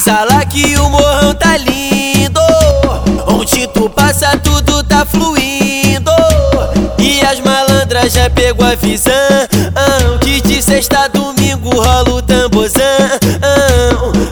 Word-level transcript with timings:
Avisa 0.00 0.24
lá 0.24 0.42
que 0.46 0.78
o 0.78 0.88
morrão 0.88 1.34
tá 1.34 1.58
lindo. 1.58 2.40
Onde 3.26 3.66
tu 3.66 3.86
passa, 3.90 4.30
tudo 4.42 4.82
tá 4.82 5.04
fluindo. 5.04 6.10
E 6.98 7.20
as 7.20 7.38
malandras 7.40 8.14
já 8.14 8.30
pegou 8.30 8.66
a 8.66 8.74
visão. 8.76 9.12
Que 10.22 10.40
de 10.40 10.62
sexta 10.62 11.00
a 11.00 11.08
domingo 11.08 11.68
rola 11.68 12.14
o 12.14 12.22
tambozão. 12.22 12.80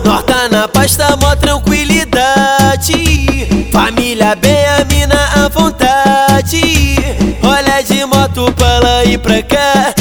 Nós 0.07 0.25
tá 0.25 0.48
na 0.51 0.66
pasta, 0.66 1.15
mó 1.20 1.37
tranquilidade. 1.37 3.69
Família 3.71 4.35
bem, 4.37 4.64
a 4.69 4.87
mina 4.87 5.45
à 5.45 5.48
vontade. 5.48 6.97
Olha 7.42 7.83
de 7.83 8.06
moto 8.06 8.50
pra 8.55 8.78
lá 8.78 9.05
e 9.05 9.19
pra 9.19 9.42
cá. 9.42 9.92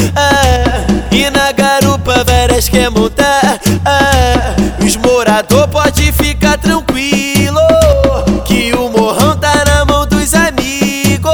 E 1.12 1.30
na 1.30 1.52
garupa 1.52 2.24
várias 2.24 2.70
quer 2.70 2.90
montar. 2.90 3.07
Morador 5.38 5.68
pode 5.68 6.12
ficar 6.14 6.58
tranquilo 6.58 7.62
Que 8.44 8.74
o 8.74 8.90
morrão 8.90 9.38
tá 9.38 9.64
na 9.68 9.86
mão 9.86 10.08
dos 10.08 10.34
amigos 10.34 11.32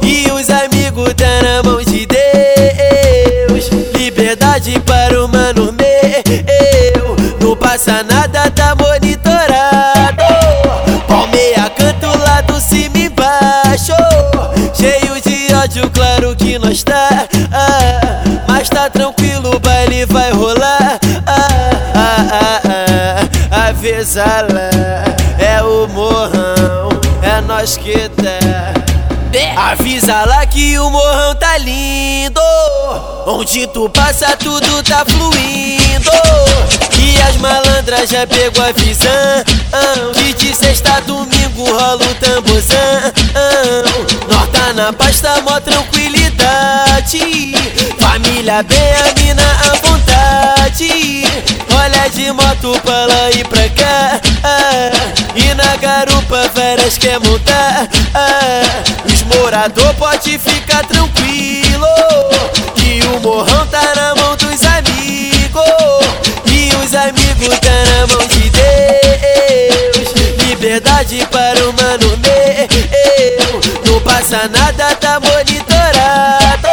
E 0.00 0.26
os 0.32 0.48
amigos 0.48 1.12
tá 1.12 1.26
na 1.42 1.62
mão 1.62 1.82
de 1.82 2.06
Deus. 2.06 3.68
Liberdade 3.94 4.80
para 4.86 5.22
o 5.22 5.28
mano 5.28 5.70
meu 5.70 7.16
Não 7.42 7.54
passa 7.54 8.02
nada, 8.02 8.50
tá 8.52 8.74
monitorado. 8.74 10.22
Palmeia 11.06 11.68
canto 11.76 12.06
lá 12.20 12.40
do 12.40 12.58
cima 12.58 12.96
embaixo 12.96 13.92
Cheio 14.72 15.20
de 15.20 15.54
ódio, 15.54 15.90
claro 15.90 16.34
que 16.34 16.58
nós 16.58 16.82
tá 16.82 17.28
ah, 17.52 18.22
Mas 18.48 18.70
tá 18.70 18.88
tranquilo, 18.88 19.56
o 19.56 19.60
baile 19.60 20.06
vai 20.06 20.32
rolar 20.32 20.99
é 23.92 25.62
o 25.62 25.88
morrão, 25.88 26.88
é 27.22 27.40
nós 27.40 27.76
que 27.76 28.08
tá. 28.10 28.80
Avisa 29.56 30.24
lá 30.26 30.46
que 30.46 30.78
o 30.78 30.90
morrão 30.90 31.34
tá 31.34 31.58
lindo. 31.58 32.40
Onde 33.26 33.66
tu 33.68 33.88
passa, 33.90 34.36
tudo 34.36 34.82
tá 34.82 35.04
fluindo. 35.04 36.10
E 36.98 37.20
as 37.22 37.36
malandras 37.36 38.10
já 38.10 38.26
pegou 38.26 38.64
a 38.64 38.72
visão. 38.72 39.10
Que 40.14 40.32
de 40.34 40.54
sexta 40.54 40.94
a 40.94 41.00
domingo 41.00 41.64
rola 41.64 42.02
o 42.02 42.14
tambozão. 42.16 42.78
Nós 44.28 44.48
tá 44.50 44.72
na 44.72 44.92
pasta, 44.92 45.40
mó 45.42 45.60
tranquilidade. 45.60 47.54
Família 47.98 48.62
bem, 48.62 48.94
a 48.94 49.14
mina 49.20 49.42
à 49.42 49.74
vontade. 49.86 51.24
Olha 51.72 52.08
de 52.10 52.32
moto 52.32 52.80
pra 52.82 53.06
lá 53.06 53.30
e 53.30 53.44
pra 53.44 53.59
garupa 55.80 56.50
várias 56.54 56.98
quer 56.98 57.18
montar 57.20 57.88
ah, 58.14 58.82
Os 59.06 59.22
morador 59.22 59.92
pode 59.94 60.38
ficar 60.38 60.84
tranquilo 60.86 61.86
Que 62.76 63.00
o 63.06 63.20
morrão 63.20 63.66
tá 63.66 63.82
na 63.96 64.14
mão 64.14 64.36
dos 64.36 64.62
amigos 64.62 65.64
E 66.46 66.70
os 66.84 66.94
amigos 66.94 67.58
tá 67.58 67.70
na 67.90 68.06
mão 68.06 68.26
de 68.28 68.50
Deus. 68.50 70.46
Liberdade 70.46 71.26
para 71.30 71.58
o 71.68 71.72
mano 71.72 72.18
meu 72.18 73.92
Não 73.92 74.00
passa 74.02 74.48
nada, 74.48 74.94
tá 74.96 75.18
monitorado. 75.18 76.68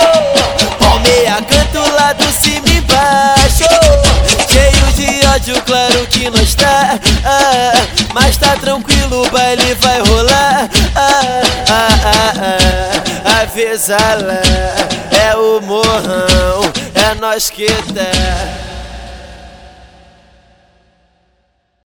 Palmeia 0.80 1.41
canto 1.50 1.80
lá 1.95 2.13
do 2.13 2.31
cima 2.33 2.67
embaixo 2.69 3.63
ódio, 5.38 5.62
claro 5.66 6.07
que 6.07 6.29
nós 6.29 6.56
tá 6.56 6.77
Mas 8.19 8.35
tá 8.35 8.55
tranquilo, 8.55 9.22
o 9.22 9.29
baile 9.29 9.75
vai 9.75 10.00
rolar. 10.00 10.67
Ah, 10.95 11.41
ah, 11.69 11.88
ah, 12.03 12.33
ah, 13.25 13.41
Avisa 13.41 13.95
lá, 13.95 14.41
é 15.23 15.35
o 15.35 15.61
morrão, 15.61 16.61
é 16.95 17.13
nós 17.22 17.51
que 17.51 17.67
tá 17.67 18.66